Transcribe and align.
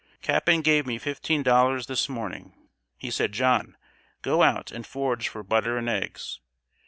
"Cap'n 0.23 0.61
gave 0.63 0.87
me 0.87 0.97
fifteen 0.97 1.43
dollars 1.43 1.85
this 1.85 2.09
morning. 2.09 2.53
He 2.97 3.11
said: 3.11 3.33
'John, 3.33 3.77
go 4.23 4.41
out 4.41 4.71
and 4.71 4.83
forage 4.83 5.27
for 5.27 5.43
butter 5.43 5.77
and 5.77 5.87
eggs.' 5.87 6.39